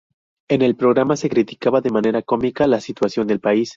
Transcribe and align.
En 0.49 0.63
el 0.63 0.75
programa 0.75 1.15
se 1.15 1.29
criticaba 1.29 1.79
de 1.79 1.91
manera 1.91 2.23
cómica 2.23 2.65
la 2.65 2.81
situación 2.81 3.27
del 3.27 3.39
país. 3.39 3.69